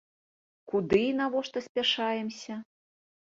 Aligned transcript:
Куды 0.71 1.01
і 1.09 1.11
навошта 1.19 1.63
спяшаемся?! 1.67 2.53